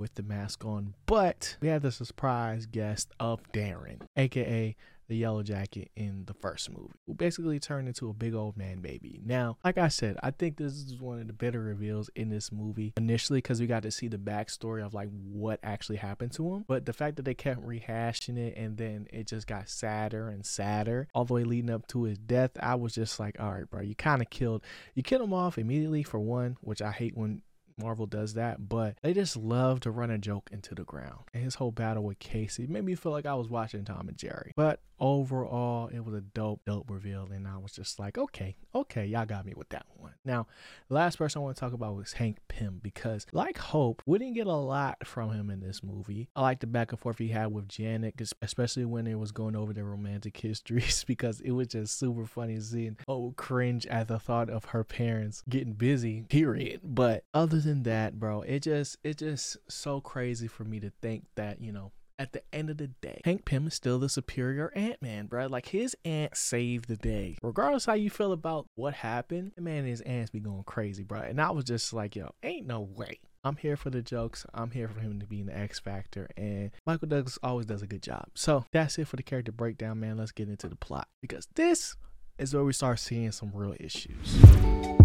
with 0.00 0.14
the 0.14 0.22
mask 0.22 0.64
on, 0.64 0.94
but 1.06 1.56
we 1.60 1.68
had 1.68 1.82
the 1.82 1.92
surprise 1.92 2.66
guest 2.66 3.12
of 3.20 3.40
Darren, 3.52 4.00
aka 4.16 4.74
the 5.10 5.20
Yellowjacket 5.20 5.88
in 5.96 6.24
the 6.26 6.34
first 6.34 6.70
movie, 6.70 6.94
who 7.06 7.14
basically 7.14 7.58
turned 7.58 7.88
into 7.88 8.08
a 8.08 8.14
big 8.14 8.32
old 8.32 8.56
man 8.56 8.78
baby. 8.80 9.20
Now, 9.24 9.58
like 9.64 9.76
I 9.76 9.88
said, 9.88 10.16
I 10.22 10.30
think 10.30 10.56
this 10.56 10.72
is 10.72 11.00
one 11.00 11.20
of 11.20 11.26
the 11.26 11.32
better 11.32 11.60
reveals 11.60 12.08
in 12.14 12.30
this 12.30 12.52
movie 12.52 12.94
initially 12.96 13.38
because 13.38 13.60
we 13.60 13.66
got 13.66 13.82
to 13.82 13.90
see 13.90 14.06
the 14.06 14.18
backstory 14.18 14.86
of 14.86 14.94
like 14.94 15.08
what 15.10 15.58
actually 15.64 15.96
happened 15.96 16.30
to 16.34 16.54
him. 16.54 16.64
But 16.68 16.86
the 16.86 16.92
fact 16.92 17.16
that 17.16 17.24
they 17.24 17.34
kept 17.34 17.66
rehashing 17.66 18.38
it 18.38 18.56
and 18.56 18.78
then 18.78 19.08
it 19.12 19.26
just 19.26 19.48
got 19.48 19.68
sadder 19.68 20.28
and 20.28 20.46
sadder 20.46 21.08
all 21.12 21.24
the 21.24 21.34
way 21.34 21.42
leading 21.42 21.70
up 21.70 21.88
to 21.88 22.04
his 22.04 22.16
death, 22.16 22.52
I 22.60 22.76
was 22.76 22.94
just 22.94 23.18
like, 23.18 23.38
all 23.40 23.52
right, 23.52 23.68
bro, 23.68 23.80
you 23.80 23.96
kind 23.96 24.22
of 24.22 24.30
killed, 24.30 24.62
you 24.94 25.02
killed 25.02 25.22
him 25.22 25.34
off 25.34 25.58
immediately 25.58 26.04
for 26.04 26.20
one, 26.20 26.56
which 26.60 26.80
I 26.80 26.92
hate 26.92 27.16
when 27.16 27.42
Marvel 27.80 28.06
does 28.06 28.34
that, 28.34 28.68
but 28.68 28.96
they 29.02 29.12
just 29.12 29.36
love 29.36 29.80
to 29.80 29.90
run 29.90 30.10
a 30.10 30.18
joke 30.18 30.48
into 30.52 30.74
the 30.74 30.84
ground. 30.84 31.24
And 31.34 31.42
his 31.42 31.56
whole 31.56 31.72
battle 31.72 32.04
with 32.04 32.18
Cassie 32.18 32.66
made 32.66 32.84
me 32.84 32.94
feel 32.94 33.12
like 33.12 33.26
I 33.26 33.34
was 33.34 33.48
watching 33.48 33.84
Tom 33.84 34.08
and 34.08 34.16
Jerry. 34.16 34.52
But 34.56 34.80
overall, 35.00 35.88
it 35.88 36.04
was 36.04 36.14
a 36.14 36.20
dope, 36.20 36.60
dope 36.66 36.90
reveal. 36.90 37.28
And 37.32 37.48
I 37.48 37.56
was 37.58 37.72
just 37.72 37.98
like, 37.98 38.18
okay, 38.18 38.56
okay, 38.74 39.06
y'all 39.06 39.26
got 39.26 39.46
me 39.46 39.54
with 39.56 39.68
that 39.70 39.86
one. 39.96 40.14
Now, 40.24 40.46
last 40.88 41.16
person 41.16 41.40
I 41.40 41.44
want 41.44 41.56
to 41.56 41.60
talk 41.60 41.72
about 41.72 41.96
was 41.96 42.12
Hank 42.14 42.38
Pym 42.48 42.80
because, 42.82 43.26
like 43.32 43.58
Hope, 43.58 44.02
we 44.06 44.18
didn't 44.18 44.34
get 44.34 44.46
a 44.46 44.52
lot 44.52 45.06
from 45.06 45.32
him 45.32 45.50
in 45.50 45.60
this 45.60 45.82
movie. 45.82 46.28
I 46.36 46.42
like 46.42 46.60
the 46.60 46.66
back 46.66 46.92
and 46.92 47.00
forth 47.00 47.18
he 47.18 47.28
had 47.28 47.52
with 47.52 47.68
Janet, 47.68 48.20
especially 48.42 48.84
when 48.84 49.06
it 49.06 49.18
was 49.18 49.32
going 49.32 49.56
over 49.56 49.72
their 49.72 49.84
romantic 49.84 50.36
histories 50.36 51.04
because 51.06 51.40
it 51.40 51.52
was 51.52 51.68
just 51.68 51.98
super 51.98 52.26
funny 52.26 52.60
seeing 52.60 52.96
oh 53.08 53.32
cringe 53.36 53.86
at 53.86 54.08
the 54.08 54.18
thought 54.18 54.50
of 54.50 54.66
her 54.66 54.84
parents 54.84 55.42
getting 55.48 55.72
busy, 55.72 56.22
period. 56.28 56.80
But 56.84 57.24
other 57.32 57.60
than 57.60 57.82
that, 57.84 58.18
bro, 58.18 58.42
it 58.42 58.60
just 58.60 58.98
it 59.02 59.18
just 59.18 59.56
so 59.68 60.00
crazy 60.00 60.46
for 60.46 60.64
me 60.64 60.80
to 60.80 60.90
think 61.00 61.24
that, 61.36 61.60
you 61.60 61.72
know, 61.72 61.92
at 62.20 62.34
the 62.34 62.42
end 62.52 62.68
of 62.68 62.76
the 62.76 62.88
day, 62.88 63.22
Hank 63.24 63.46
Pym 63.46 63.66
is 63.66 63.74
still 63.74 63.98
the 63.98 64.10
superior 64.10 64.70
Ant 64.76 65.00
Man, 65.00 65.24
bro. 65.26 65.46
Like 65.46 65.66
his 65.66 65.96
ant 66.04 66.36
saved 66.36 66.86
the 66.86 66.96
day. 66.96 67.38
Regardless 67.42 67.86
how 67.86 67.94
you 67.94 68.10
feel 68.10 68.32
about 68.32 68.66
what 68.74 68.92
happened, 68.92 69.52
the 69.56 69.62
man 69.62 69.78
and 69.78 69.88
his 69.88 70.02
ants 70.02 70.30
be 70.30 70.38
going 70.38 70.62
crazy, 70.64 71.02
bro. 71.02 71.20
And 71.20 71.40
I 71.40 71.50
was 71.50 71.64
just 71.64 71.94
like, 71.94 72.14
yo, 72.14 72.34
ain't 72.42 72.66
no 72.66 72.82
way. 72.82 73.20
I'm 73.42 73.56
here 73.56 73.78
for 73.78 73.88
the 73.88 74.02
jokes. 74.02 74.44
I'm 74.52 74.70
here 74.70 74.86
for 74.86 75.00
him 75.00 75.18
to 75.18 75.26
be 75.26 75.40
in 75.40 75.46
the 75.46 75.56
X 75.56 75.80
Factor. 75.80 76.28
And 76.36 76.72
Michael 76.86 77.08
Douglas 77.08 77.38
always 77.42 77.64
does 77.64 77.80
a 77.80 77.86
good 77.86 78.02
job. 78.02 78.26
So 78.34 78.66
that's 78.70 78.98
it 78.98 79.08
for 79.08 79.16
the 79.16 79.22
character 79.22 79.50
breakdown, 79.50 79.98
man. 79.98 80.18
Let's 80.18 80.32
get 80.32 80.50
into 80.50 80.68
the 80.68 80.76
plot. 80.76 81.08
Because 81.22 81.48
this 81.54 81.96
is 82.38 82.52
where 82.52 82.64
we 82.64 82.74
start 82.74 82.98
seeing 82.98 83.32
some 83.32 83.50
real 83.54 83.74
issues. 83.80 84.99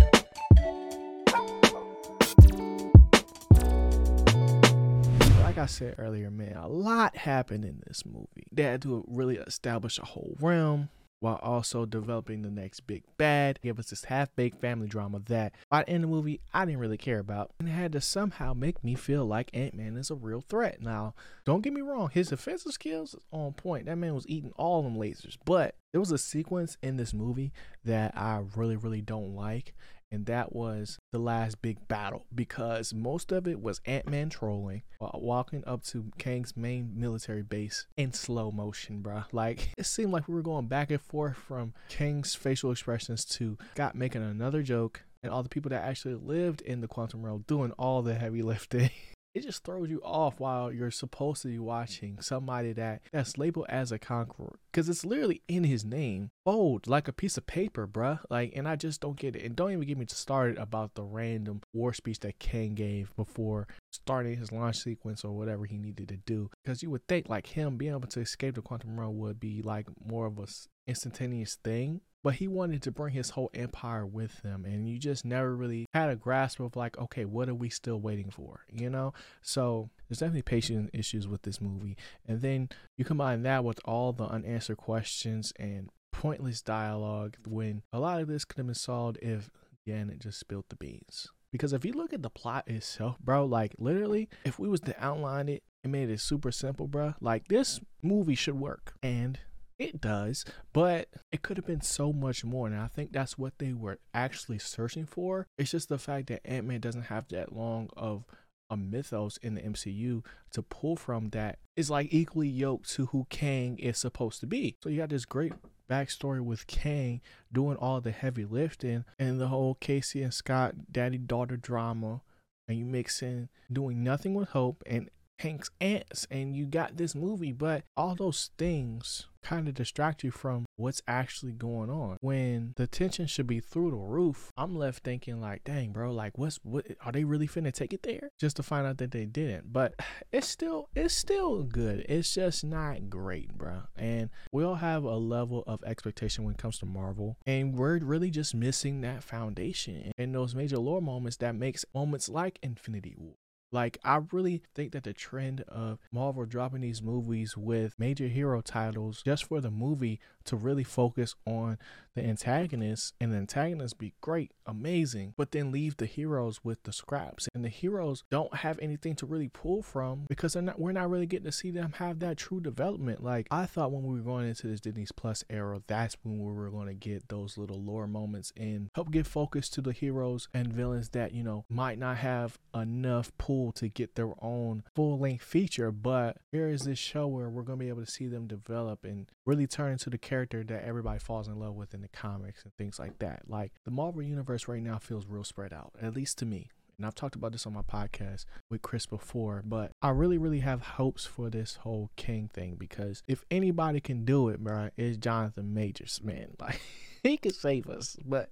Like 5.56 5.63
I 5.63 5.68
said 5.68 5.96
earlier, 5.98 6.30
man, 6.30 6.57
a 6.57 6.68
lot 6.68 7.16
happened 7.16 7.64
in 7.64 7.81
this 7.88 8.06
movie. 8.06 8.45
They 8.52 8.64
had 8.64 8.81
to 8.81 9.06
really 9.07 9.38
establish 9.38 9.97
a 9.97 10.04
whole 10.04 10.35
realm 10.42 10.90
while 11.21 11.40
also 11.42 11.85
developing 11.85 12.42
the 12.42 12.52
next 12.52 12.81
big 12.81 13.04
bad. 13.18 13.59
Give 13.64 13.80
us 13.80 13.90
this 13.90 14.04
half 14.04 14.35
baked 14.35 14.59
family 14.59 14.88
drama 14.88 15.21
that 15.28 15.54
by 15.69 15.83
the 15.83 15.90
end 15.90 16.04
of 16.04 16.09
the 16.09 16.16
movie 16.16 16.42
I 16.54 16.66
didn't 16.66 16.81
really 16.81 16.97
care 16.97 17.19
about. 17.19 17.52
And 17.57 17.69
had 17.69 17.94
to 17.94 18.02
somehow 18.02 18.54
make 18.54 18.83
me 18.83 18.95
feel 18.95 19.26
like 19.26 19.50
Ant 19.54 19.76
Man 19.76 19.95
is 19.95 20.12
a 20.12 20.16
real 20.16 20.42
threat. 20.42 20.81
Now, 20.81 21.14
don't 21.45 21.62
get 21.62 21.71
me 21.71 21.80
wrong, 21.80 22.09
his 22.09 22.33
offensive 22.33 22.74
skills 22.74 23.14
is 23.14 23.24
on 23.31 23.54
point. 23.54 23.85
That 23.85 23.97
man 23.97 24.14
was 24.14 24.28
eating 24.28 24.52
all 24.57 24.83
them 24.83 24.97
lasers. 24.97 25.38
But 25.45 25.76
there 25.94 26.02
was 26.02 26.12
a 26.12 26.18
sequence 26.18 26.76
in 26.83 26.97
this 26.97 27.14
movie 27.14 27.54
that 27.85 28.18
I 28.18 28.44
really, 28.57 28.76
really 28.76 29.02
don't 29.02 29.33
like 29.33 29.74
and 30.12 30.26
that 30.26 30.54
was 30.54 30.97
the 31.12 31.19
last 31.19 31.62
big 31.62 31.88
battle 31.88 32.26
because 32.33 32.94
most 32.94 33.31
of 33.31 33.47
it 33.47 33.62
was 33.62 33.81
Ant 33.85 34.07
Man 34.07 34.30
trolling 34.30 34.83
while 35.00 35.19
walking 35.21 35.64
up 35.66 35.83
to 35.85 36.12
Kang's 36.18 36.56
main 36.56 36.94
military 36.95 37.44
base 37.44 37.88
in 37.97 38.14
slow 38.14 38.52
motion, 38.52 39.02
bruh. 39.04 39.26
Like 39.31 39.69
it 39.78 39.85
seemed 39.85 40.12
like 40.12 40.28
we 40.28 40.35
were 40.35 40.42
going 40.42 40.68
back 40.68 40.92
and 40.92 41.02
forth 41.02 41.38
from 41.38 41.74
Kang's 41.90 42.35
facial 42.35 42.71
expressions 42.71 43.26
to 43.26 43.57
Scott 43.74 43.95
making 43.95 44.24
another 44.24 44.64
joke 44.64 45.04
and 45.24 45.31
all 45.33 45.44
the 45.44 45.50
people 45.50 45.69
that 45.69 45.83
actually 45.83 46.16
lived 46.16 46.62
in 46.62 46.81
the 46.81 46.88
quantum 46.88 47.26
realm 47.26 47.44
doing 47.47 47.71
all 47.74 48.02
the 48.02 48.14
heavy 48.14 48.42
lifting. 48.44 48.92
It 49.35 49.44
just 49.44 49.65
throws 49.65 49.89
you 49.89 50.01
off 50.01 50.39
while 50.39 50.71
you're 50.71 50.89
supposed 50.89 51.42
to 51.42 51.49
be 51.49 51.59
watching 51.59 52.18
somebody 52.21 52.71
that 52.71 53.01
that's 53.11 53.37
labeled 53.37 53.65
as 53.68 53.92
a 53.92 53.99
conqueror. 53.99 54.57
Because 54.71 54.87
it's 54.87 55.06
literally 55.06 55.42
in 55.47 55.65
his 55.65 55.83
name 55.83 56.31
bold 56.45 56.87
like 56.87 57.07
a 57.09 57.13
piece 57.13 57.37
of 57.37 57.45
paper 57.45 57.85
bruh. 57.85 58.19
Like 58.30 58.54
and 58.56 58.68
i 58.68 58.77
just 58.77 59.01
don't 59.01 59.19
get 59.19 59.35
it. 59.35 59.44
And 59.44 59.56
don't 59.56 59.71
even 59.71 59.85
get 59.85 59.97
me 59.97 60.06
started 60.07 60.57
about 60.57 60.95
the 60.95 61.04
random 61.04 61.61
war 61.73 61.94
speech 61.94 62.21
that 62.21 62.39
Kang 62.39 62.75
gave 62.75 63.13
before 63.18 63.68
starting 63.92 64.37
his 64.37 64.54
launch 64.54 64.77
sequence 64.77 65.25
or 65.25 65.33
whatever 65.33 65.65
he 65.65 65.77
needed 65.77 66.07
to 66.07 66.18
do. 66.18 66.49
Because 66.63 66.81
you 66.81 66.89
would 66.89 67.06
think 67.07 67.27
like 67.27 67.47
him 67.47 67.75
being 67.75 67.92
able 67.92 68.07
to 68.07 68.21
escape 68.21 68.56
the 68.56 68.61
quantum 68.61 68.97
realm 68.97 69.18
would 69.19 69.39
be 69.39 69.61
like 69.61 69.87
more 70.07 70.27
of 70.27 70.39
a 70.39 70.47
instantaneous 70.87 71.57
thing 71.63 71.99
but 72.25 72.33
he 72.33 72.47
wanted 72.47 72.81
to 72.81 72.91
bring 72.91 73.13
his 73.13 73.29
whole 73.29 73.51
empire 73.53 74.03
with 74.03 74.39
him 74.41 74.65
and 74.65 74.89
you 74.89 74.97
just 74.97 75.23
never 75.23 75.55
really 75.55 75.85
had 75.94 76.09
a 76.09 76.15
grasp 76.15 76.59
of 76.59 76.75
like 76.75 76.97
okay 76.97 77.23
what 77.23 77.47
are 77.47 77.53
we 77.53 77.69
still 77.69 77.99
waiting 77.99 78.31
for 78.31 78.65
you 78.71 78.89
know 78.89 79.13
so 79.44 79.91
there's 80.09 80.17
definitely 80.17 80.41
patient 80.41 80.89
issues 80.91 81.27
with 81.27 81.44
this 81.44 81.61
movie 81.61 81.95
and 82.25 82.41
then 82.41 82.67
you 82.97 83.05
combine 83.05 83.44
that 83.44 83.63
with 83.63 83.79
all 83.85 84.11
the 84.11 84.25
unanswered 84.25 84.75
questions 84.75 85.53
and 85.59 85.91
pointless 86.11 86.63
dialogue 86.63 87.37
when 87.45 87.83
a 87.94 87.99
lot 87.99 88.19
of 88.19 88.27
this 88.27 88.44
could 88.44 88.57
have 88.57 88.65
been 88.65 88.73
solved 88.73 89.19
if 89.21 89.51
Janet 89.87 90.17
just 90.19 90.39
spilled 90.39 90.65
the 90.69 90.75
beans 90.77 91.27
Because 91.51 91.73
if 91.73 91.85
you 91.85 91.94
look 91.94 92.11
at 92.11 92.23
the 92.23 92.29
plot 92.31 92.67
itself, 92.67 93.19
bro, 93.19 93.45
like 93.45 93.75
literally, 93.77 94.29
if 94.45 94.57
we 94.57 94.67
was 94.67 94.79
to 94.81 94.95
outline 94.99 95.47
it 95.47 95.61
and 95.83 95.91
made 95.91 96.09
it 96.09 96.19
super 96.19 96.51
simple, 96.51 96.87
bro, 96.87 97.13
like 97.21 97.49
this 97.49 97.79
movie 98.01 98.33
should 98.33 98.59
work. 98.59 98.95
And 99.03 99.37
it 99.77 99.99
does, 99.99 100.45
but 100.73 101.09
it 101.31 101.41
could 101.41 101.57
have 101.57 101.65
been 101.65 101.81
so 101.81 102.13
much 102.13 102.44
more. 102.44 102.67
And 102.67 102.75
I 102.75 102.87
think 102.87 103.11
that's 103.11 103.37
what 103.37 103.59
they 103.59 103.73
were 103.73 103.99
actually 104.13 104.59
searching 104.59 105.05
for. 105.05 105.47
It's 105.57 105.71
just 105.71 105.89
the 105.89 105.97
fact 105.97 106.27
that 106.27 106.45
Ant 106.45 106.67
Man 106.67 106.79
doesn't 106.79 107.03
have 107.03 107.27
that 107.29 107.53
long 107.53 107.89
of 107.97 108.25
a 108.69 108.77
mythos 108.77 109.37
in 109.37 109.55
the 109.55 109.61
MCU 109.61 110.23
to 110.51 110.61
pull 110.61 110.95
from 110.95 111.29
that 111.29 111.59
is 111.75 111.89
like 111.89 112.07
equally 112.11 112.47
yoked 112.47 112.89
to 112.91 113.07
who 113.07 113.27
Kang 113.29 113.77
is 113.77 113.97
supposed 113.97 114.39
to 114.39 114.47
be. 114.47 114.75
So 114.81 114.89
you 114.89 114.97
got 114.97 115.09
this 115.09 115.25
great 115.25 115.53
backstory 115.89 116.41
with 116.41 116.67
Kang 116.67 117.21
doing 117.51 117.77
all 117.77 118.01
the 118.01 118.11
heavy 118.11 118.45
lifting 118.45 119.05
and 119.19 119.39
the 119.39 119.47
whole 119.47 119.75
Cassie 119.75 120.23
and 120.23 120.33
Scott 120.33 120.91
daddy 120.91 121.17
daughter 121.17 121.57
drama. 121.57 122.21
And 122.67 122.79
you 122.79 122.85
mix 122.85 123.21
in 123.21 123.49
doing 123.71 124.03
nothing 124.03 124.33
with 124.33 124.49
hope 124.49 124.81
and 124.87 125.09
Hank's 125.39 125.69
ants, 125.81 126.27
and 126.31 126.56
you 126.56 126.65
got 126.65 126.97
this 126.97 127.15
movie, 127.15 127.51
but 127.51 127.83
all 127.97 128.15
those 128.15 128.51
things 128.57 129.27
kind 129.45 129.68
of 129.68 129.75
distract 129.75 130.23
you 130.23 130.31
from 130.31 130.65
what's 130.75 131.04
actually 131.07 131.51
going 131.51 131.89
on. 131.89 132.18
When 132.19 132.73
the 132.77 132.87
tension 132.87 133.27
should 133.27 133.45
be 133.45 133.59
through 133.59 133.92
the 133.92 133.97
roof, 133.97 134.51
I'm 134.57 134.75
left 134.75 135.04
thinking 135.04 135.39
like, 135.39 135.63
dang, 135.63 135.92
bro, 135.92 136.11
like 136.11 136.37
what's 136.37 136.59
what 136.63 136.85
are 137.06 137.11
they 137.11 137.23
really 137.23 137.47
finna 137.47 137.71
take 137.71 137.94
it 137.94 138.01
there? 138.04 138.30
Just 138.39 138.56
to 138.57 138.63
find 138.63 138.87
out 138.87 138.97
that 138.97 139.11
they 139.11 139.25
didn't. 139.25 139.71
But 139.71 139.94
it's 140.31 140.47
still 140.47 140.89
it's 140.95 141.13
still 141.13 141.63
good. 141.63 142.06
It's 142.09 142.33
just 142.33 142.63
not 142.63 143.09
great, 143.09 143.54
bro. 143.56 143.83
And 143.95 144.30
we 144.51 144.63
all 144.63 144.75
have 144.75 145.04
a 145.04 145.15
level 145.15 145.63
of 145.68 145.83
expectation 145.83 146.44
when 146.44 146.56
it 146.56 146.59
comes 146.59 146.80
to 146.80 146.85
Marvel. 146.85 147.37
And 147.45 147.77
we're 147.77 147.99
really 147.99 148.31
just 148.31 148.56
missing 148.56 149.01
that 149.01 149.23
foundation 149.23 150.11
and 150.18 150.33
those 150.33 150.56
major 150.56 150.77
lore 150.77 151.01
moments 151.01 151.37
that 151.37 151.56
makes 151.56 151.85
moments 151.94 152.30
like 152.30 152.57
Infinity 152.63 153.15
War 153.18 153.35
like, 153.75 153.99
I 154.03 154.21
really 154.31 154.63
think 154.73 154.94
that 154.94 155.03
the 155.03 155.13
trend 155.13 155.61
of 155.67 155.99
Marvel 156.11 156.45
dropping 156.45 156.81
these 156.81 157.03
movies 157.03 157.55
with 157.55 157.99
major 157.99 158.27
hero 158.27 158.61
titles 158.61 159.21
just 159.21 159.44
for 159.44 159.61
the 159.61 159.69
movie 159.69 160.19
to 160.45 160.56
really 160.56 160.83
focus 160.83 161.35
on 161.45 161.78
the 162.16 162.25
antagonists 162.25 163.14
and 163.19 163.33
the 163.33 163.37
antagonists 163.37 163.94
be 163.94 164.14
great, 164.21 164.52
amazing, 164.66 165.33
but 165.37 165.52
then 165.52 165.71
leave 165.71 165.97
the 165.97 166.06
heroes 166.06 166.61
with 166.64 166.81
the 166.83 166.94
scraps. 166.94 167.47
And 167.54 167.64
the 167.64 167.69
heroes 167.69 168.23
don't 168.31 168.56
have 168.56 168.80
anything 168.81 169.16
to 169.18 169.25
really 169.25 169.49
pull 169.49 169.81
from 169.81 170.25
because 170.28 170.54
they're 170.54 170.61
not 170.61 170.80
we're 170.80 170.94
not 170.94 171.09
really 171.09 171.25
getting 171.25 171.45
to 171.45 171.52
see 171.52 171.71
them 171.71 171.94
have 171.97 172.19
that 172.19 172.37
true 172.37 172.61
development. 172.61 173.23
Like 173.23 173.47
I 173.52 173.66
thought 173.66 173.92
when 173.92 174.04
we 174.04 174.16
were 174.18 174.25
going 174.25 174.47
into 174.47 174.68
this 174.68 174.80
Disney 174.80 175.06
Plus 175.16 175.44
era, 175.49 175.81
that's 175.87 176.16
when 176.23 176.40
we 176.40 176.54
were 176.54 176.69
going 176.69 176.87
to 176.87 176.94
get 176.94 177.28
those 177.28 177.57
little 177.57 177.81
lore 177.81 178.07
moments 178.07 178.54
and 178.56 178.90
help 178.95 179.11
give 179.11 179.28
focus 179.28 179.69
to 179.69 179.81
the 179.81 179.92
heroes 179.92 180.47
and 180.54 180.71
villains 180.71 181.09
that, 181.09 181.33
you 181.33 181.44
know, 181.44 181.66
might 181.69 181.99
not 181.99 182.18
have 182.18 182.57
enough 182.73 183.31
pull 183.37 183.71
to 183.73 183.90
get 183.90 184.16
their 184.16 184.31
own 184.42 184.83
full 184.95 185.19
length 185.19 185.44
feature. 185.44 185.92
But 185.92 186.37
here 186.52 186.69
is 186.69 186.83
this 186.83 186.99
show 186.99 187.28
where 187.28 187.49
we're 187.49 187.64
going 187.64 187.80
to 187.80 187.83
be 187.83 187.90
able 187.90 188.06
to 188.06 188.11
see 188.11 188.28
them 188.28 188.47
develop 188.47 189.04
and 189.04 189.30
really 189.45 189.68
turn 189.68 189.92
into 189.92 190.09
the 190.09 190.18
character 190.18 190.34
that 190.44 190.83
everybody 190.85 191.19
falls 191.19 191.47
in 191.47 191.59
love 191.59 191.75
with 191.75 191.94
in 191.94 192.01
the 192.01 192.09
comics 192.09 192.63
and 192.63 192.73
things 192.77 192.99
like 192.99 193.19
that. 193.19 193.44
Like 193.47 193.71
the 193.85 193.92
Marvel 193.92 194.21
universe 194.21 194.68
right 194.68 194.83
now 194.83 194.97
feels 194.97 195.25
real 195.27 195.44
spread 195.44 195.71
out, 195.71 195.94
at 196.01 196.13
least 196.13 196.37
to 196.39 196.45
me. 196.45 196.69
And 196.97 197.06
I've 197.06 197.15
talked 197.15 197.35
about 197.35 197.51
this 197.51 197.65
on 197.65 197.73
my 197.73 197.81
podcast 197.81 198.45
with 198.69 198.81
Chris 198.81 199.06
before, 199.06 199.61
but 199.65 199.92
I 200.01 200.09
really, 200.09 200.37
really 200.37 200.59
have 200.59 200.81
hopes 200.81 201.25
for 201.25 201.49
this 201.49 201.75
whole 201.77 202.09
Kang 202.15 202.49
thing 202.54 202.75
because 202.77 203.21
if 203.27 203.44
anybody 203.51 203.99
can 203.99 204.23
do 204.23 204.47
it, 204.49 204.59
bro, 204.63 204.89
it's 204.95 205.18
Jonathan 205.18 205.73
Majors, 205.73 206.21
man. 206.23 206.56
Like 206.59 206.81
he 207.23 207.37
could 207.37 207.56
save 207.56 207.89
us. 207.89 208.18
But 208.23 208.51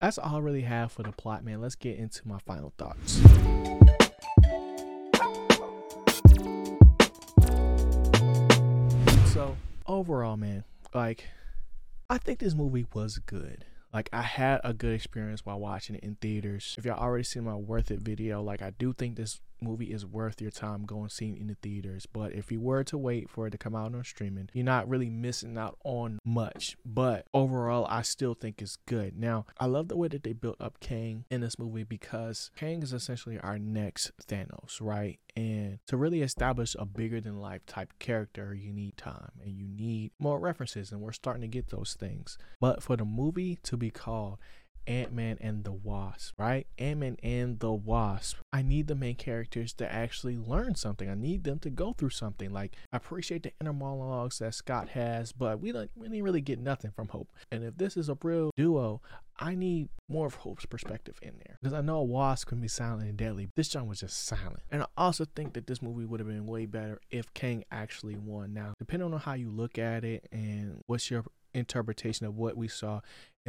that's 0.00 0.18
all 0.18 0.36
I 0.36 0.40
really 0.40 0.62
have 0.62 0.92
for 0.92 1.02
the 1.02 1.12
plot, 1.12 1.42
man. 1.42 1.60
Let's 1.60 1.74
get 1.74 1.96
into 1.96 2.28
my 2.28 2.38
final 2.38 2.72
thoughts. 2.76 3.14
So 9.32 9.56
overall, 9.86 10.36
man, 10.36 10.64
like 10.94 11.28
I 12.08 12.18
think 12.18 12.38
this 12.38 12.54
movie 12.54 12.86
was 12.92 13.18
good. 13.18 13.64
Like 13.92 14.08
I 14.12 14.22
had 14.22 14.60
a 14.64 14.72
good 14.72 14.94
experience 14.94 15.44
while 15.44 15.60
watching 15.60 15.96
it 15.96 16.04
in 16.04 16.16
theaters. 16.16 16.76
If 16.78 16.84
y'all 16.84 16.98
already 16.98 17.24
seen 17.24 17.44
my 17.44 17.54
worth 17.54 17.90
it 17.90 18.00
video, 18.00 18.42
like 18.42 18.62
I 18.62 18.70
do 18.70 18.92
think 18.92 19.16
this 19.16 19.40
movie 19.62 19.92
is 19.92 20.06
worth 20.06 20.40
your 20.40 20.50
time 20.50 20.84
going 20.84 21.08
seeing 21.08 21.36
in 21.36 21.46
the 21.46 21.54
theaters. 21.54 22.06
But 22.06 22.32
if 22.32 22.50
you 22.50 22.60
were 22.60 22.84
to 22.84 22.98
wait 22.98 23.28
for 23.30 23.46
it 23.46 23.50
to 23.50 23.58
come 23.58 23.74
out 23.74 23.94
on 23.94 24.04
streaming, 24.04 24.50
you're 24.52 24.64
not 24.64 24.88
really 24.88 25.10
missing 25.10 25.56
out 25.58 25.78
on 25.84 26.18
much. 26.24 26.76
But 26.84 27.26
overall, 27.34 27.86
I 27.88 28.02
still 28.02 28.34
think 28.34 28.60
it's 28.62 28.76
good. 28.86 29.18
Now, 29.18 29.46
I 29.58 29.66
love 29.66 29.88
the 29.88 29.96
way 29.96 30.08
that 30.08 30.22
they 30.22 30.32
built 30.32 30.60
up 30.60 30.80
Kang 30.80 31.24
in 31.30 31.40
this 31.40 31.58
movie 31.58 31.84
because 31.84 32.50
Kang 32.56 32.82
is 32.82 32.92
essentially 32.92 33.38
our 33.38 33.58
next 33.58 34.12
Thanos, 34.26 34.80
right? 34.80 35.18
And 35.36 35.78
to 35.86 35.96
really 35.96 36.22
establish 36.22 36.74
a 36.78 36.84
bigger 36.84 37.20
than 37.20 37.40
life 37.40 37.64
type 37.66 37.92
character, 37.98 38.54
you 38.54 38.72
need 38.72 38.96
time 38.96 39.32
and 39.42 39.56
you 39.56 39.66
need 39.66 40.12
more 40.18 40.38
references. 40.38 40.92
And 40.92 41.00
we're 41.00 41.12
starting 41.12 41.42
to 41.42 41.48
get 41.48 41.68
those 41.68 41.96
things. 41.98 42.36
But 42.60 42.82
for 42.82 42.96
the 42.96 43.04
movie 43.04 43.58
to 43.64 43.76
be 43.76 43.90
called 43.90 44.38
Ant 44.86 45.12
Man 45.12 45.38
and 45.40 45.64
the 45.64 45.72
Wasp, 45.72 46.34
right? 46.38 46.66
Ant 46.78 47.00
Man 47.00 47.16
and 47.22 47.58
the 47.60 47.72
Wasp. 47.72 48.38
I 48.52 48.62
need 48.62 48.88
the 48.88 48.94
main 48.94 49.16
characters 49.16 49.72
to 49.74 49.92
actually 49.92 50.36
learn 50.36 50.74
something. 50.74 51.08
I 51.08 51.14
need 51.14 51.44
them 51.44 51.58
to 51.60 51.70
go 51.70 51.92
through 51.92 52.10
something. 52.10 52.52
Like 52.52 52.76
I 52.92 52.96
appreciate 52.96 53.42
the 53.42 53.52
inner 53.60 53.72
monologues 53.72 54.38
that 54.38 54.54
Scott 54.54 54.90
has, 54.90 55.32
but 55.32 55.60
we 55.60 55.72
don't 55.72 55.90
we 55.94 56.08
didn't 56.08 56.24
really 56.24 56.40
get 56.40 56.58
nothing 56.58 56.90
from 56.90 57.08
Hope. 57.08 57.30
And 57.50 57.64
if 57.64 57.76
this 57.76 57.96
is 57.96 58.08
a 58.08 58.18
real 58.22 58.50
duo, 58.56 59.00
I 59.38 59.54
need 59.54 59.88
more 60.08 60.26
of 60.26 60.34
Hope's 60.34 60.66
perspective 60.66 61.18
in 61.22 61.32
there 61.44 61.56
because 61.60 61.72
I 61.72 61.80
know 61.80 61.96
a 61.96 62.04
Wasp 62.04 62.48
can 62.48 62.60
be 62.60 62.68
silent 62.68 63.08
and 63.08 63.16
deadly. 63.16 63.48
This 63.56 63.68
John 63.68 63.88
was 63.88 64.00
just 64.00 64.26
silent, 64.26 64.62
and 64.70 64.82
I 64.82 64.86
also 64.96 65.24
think 65.24 65.54
that 65.54 65.66
this 65.66 65.80
movie 65.80 66.04
would 66.04 66.20
have 66.20 66.28
been 66.28 66.46
way 66.46 66.66
better 66.66 67.00
if 67.10 67.32
Kang 67.32 67.64
actually 67.70 68.16
won. 68.16 68.52
Now, 68.52 68.74
depending 68.78 69.12
on 69.12 69.20
how 69.20 69.34
you 69.34 69.50
look 69.50 69.78
at 69.78 70.04
it 70.04 70.28
and 70.32 70.82
what's 70.86 71.10
your 71.10 71.24
interpretation 71.54 72.26
of 72.26 72.36
what 72.36 72.56
we 72.56 72.68
saw 72.68 73.00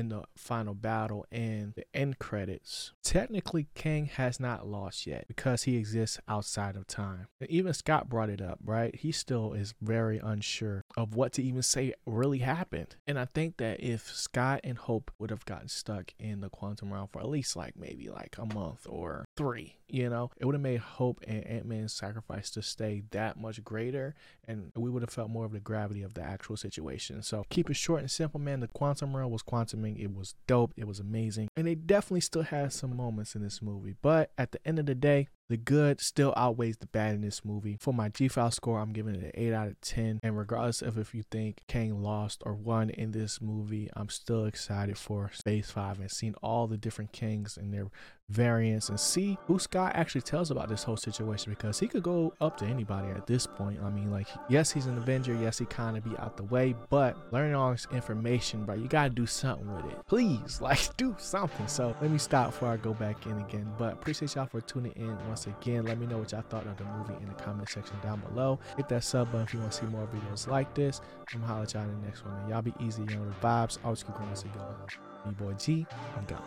in 0.01 0.09
the 0.09 0.23
final 0.35 0.73
battle 0.73 1.27
and 1.31 1.73
the 1.75 1.85
end 1.93 2.17
credits. 2.17 2.91
Technically, 3.03 3.67
Kang 3.75 4.07
has 4.07 4.39
not 4.39 4.67
lost 4.67 5.05
yet 5.05 5.25
because 5.27 5.63
he 5.63 5.77
exists 5.77 6.19
outside 6.27 6.75
of 6.75 6.87
time. 6.87 7.27
And 7.39 7.49
even 7.51 7.73
Scott 7.73 8.09
brought 8.09 8.29
it 8.29 8.41
up, 8.41 8.57
right? 8.65 8.95
He 8.95 9.11
still 9.11 9.53
is 9.53 9.75
very 9.79 10.17
unsure 10.17 10.83
of 10.97 11.15
what 11.15 11.33
to 11.33 11.43
even 11.43 11.61
say 11.61 11.93
really 12.07 12.39
happened. 12.39 12.95
And 13.05 13.19
I 13.19 13.25
think 13.25 13.57
that 13.57 13.79
if 13.79 14.11
Scott 14.13 14.61
and 14.63 14.77
Hope 14.77 15.11
would 15.19 15.29
have 15.29 15.45
gotten 15.45 15.67
stuck 15.67 16.13
in 16.19 16.41
the 16.41 16.49
quantum 16.49 16.91
realm 16.91 17.07
for 17.11 17.19
at 17.19 17.29
least 17.29 17.55
like 17.55 17.75
maybe 17.77 18.09
like 18.09 18.35
a 18.39 18.53
month 18.53 18.87
or 18.89 19.25
three, 19.37 19.77
you 19.87 20.09
know, 20.09 20.31
it 20.37 20.45
would 20.45 20.55
have 20.55 20.61
made 20.61 20.79
Hope 20.79 21.19
and 21.27 21.45
Ant 21.45 21.65
Man's 21.65 21.93
sacrifice 21.93 22.49
to 22.51 22.63
stay 22.63 23.03
that 23.11 23.39
much 23.39 23.63
greater. 23.63 24.15
And 24.47 24.71
we 24.75 24.89
would 24.89 25.03
have 25.03 25.11
felt 25.11 25.29
more 25.29 25.45
of 25.45 25.51
the 25.51 25.59
gravity 25.59 26.01
of 26.01 26.15
the 26.15 26.23
actual 26.23 26.57
situation. 26.57 27.21
So 27.21 27.45
keep 27.49 27.69
it 27.69 27.75
short 27.75 27.99
and 27.99 28.09
simple, 28.09 28.39
man. 28.39 28.61
The 28.61 28.67
quantum 28.67 29.15
realm 29.15 29.31
was 29.31 29.41
quantum 29.41 29.81
it 29.97 30.13
was 30.13 30.35
dope. 30.47 30.73
It 30.77 30.87
was 30.87 30.99
amazing. 30.99 31.49
And 31.55 31.67
they 31.67 31.75
definitely 31.75 32.21
still 32.21 32.43
had 32.43 32.73
some 32.73 32.95
moments 32.95 33.35
in 33.35 33.41
this 33.41 33.61
movie. 33.61 33.95
But 34.01 34.31
at 34.37 34.51
the 34.51 34.59
end 34.67 34.79
of 34.79 34.85
the 34.85 34.95
day, 34.95 35.27
the 35.51 35.57
good 35.57 35.99
still 35.99 36.33
outweighs 36.37 36.77
the 36.77 36.87
bad 36.87 37.13
in 37.13 37.21
this 37.21 37.43
movie. 37.43 37.75
For 37.79 37.93
my 37.93 38.07
G 38.07 38.29
file 38.29 38.51
score, 38.51 38.79
I'm 38.79 38.93
giving 38.93 39.15
it 39.15 39.23
an 39.23 39.31
8 39.33 39.53
out 39.53 39.67
of 39.67 39.81
10. 39.81 40.21
And 40.23 40.37
regardless 40.37 40.81
of 40.81 40.97
if 40.97 41.13
you 41.13 41.23
think 41.29 41.63
Kang 41.67 42.01
lost 42.01 42.41
or 42.45 42.53
won 42.53 42.89
in 42.89 43.11
this 43.11 43.41
movie, 43.41 43.89
I'm 43.93 44.07
still 44.07 44.45
excited 44.45 44.97
for 44.97 45.29
Phase 45.29 45.69
5 45.69 45.99
and 45.99 46.09
seeing 46.09 46.35
all 46.41 46.67
the 46.67 46.77
different 46.77 47.11
Kangs 47.11 47.57
and 47.57 47.73
their 47.73 47.87
variants 48.31 48.89
and 48.89 48.99
see 48.99 49.37
who 49.45 49.59
Scott 49.59 49.91
actually 49.95 50.21
tells 50.21 50.51
about 50.51 50.69
this 50.69 50.83
whole 50.83 50.97
situation 50.97 51.51
because 51.51 51.79
he 51.79 51.87
could 51.87 52.03
go 52.03 52.33
up 52.41 52.57
to 52.57 52.65
anybody 52.65 53.09
at 53.09 53.27
this 53.27 53.45
point. 53.45 53.79
I 53.83 53.89
mean, 53.89 54.09
like, 54.09 54.27
yes, 54.49 54.71
he's 54.71 54.85
an 54.85 54.97
Avenger. 54.97 55.33
Yes, 55.33 55.59
he 55.59 55.65
kind 55.65 55.97
of 55.97 56.03
be 56.03 56.17
out 56.17 56.37
the 56.37 56.43
way, 56.43 56.75
but 56.89 57.17
learning 57.31 57.55
all 57.55 57.71
this 57.71 57.87
information, 57.91 58.65
bro, 58.65 58.75
you 58.75 58.87
got 58.87 59.03
to 59.03 59.09
do 59.09 59.25
something 59.25 59.73
with 59.75 59.85
it. 59.85 59.97
Please, 60.07 60.61
like, 60.61 60.95
do 60.97 61.15
something. 61.19 61.67
So 61.67 61.95
let 62.01 62.09
me 62.09 62.17
stop 62.17 62.47
before 62.47 62.69
I 62.69 62.77
go 62.77 62.93
back 62.93 63.25
in 63.25 63.37
again. 63.39 63.71
But 63.77 63.93
appreciate 63.93 64.35
y'all 64.35 64.45
for 64.45 64.61
tuning 64.61 64.93
in 64.95 65.15
once 65.27 65.47
again. 65.47 65.85
Let 65.85 65.99
me 65.99 66.07
know 66.07 66.17
what 66.17 66.31
y'all 66.31 66.41
thought 66.41 66.65
of 66.65 66.77
the 66.77 66.85
movie 66.85 67.15
in 67.21 67.27
the 67.27 67.43
comment 67.43 67.69
section 67.69 67.95
down 68.01 68.21
below. 68.21 68.59
Hit 68.77 68.87
that 68.89 69.03
sub 69.03 69.31
button 69.31 69.45
if 69.45 69.53
you 69.53 69.59
want 69.59 69.71
to 69.71 69.77
see 69.79 69.85
more 69.87 70.07
videos 70.07 70.47
like 70.47 70.73
this. 70.73 71.01
I'm 71.33 71.41
holler 71.41 71.63
at 71.63 71.73
y'all 71.73 71.83
in 71.83 72.01
the 72.01 72.05
next 72.05 72.25
one. 72.25 72.33
Man. 72.35 72.49
Y'all 72.49 72.61
be 72.61 72.73
easy, 72.79 73.01
you 73.01 73.15
know, 73.15 73.25
the 73.25 73.47
vibes. 73.47 73.77
Always 73.83 74.03
keep 74.03 74.15
going. 74.15 74.29
You 74.31 74.51
going. 74.57 75.35
B-Boy 75.37 75.53
G, 75.53 75.85
I'm 76.17 76.25
gone. 76.25 76.41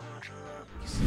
Peace. 0.80 1.00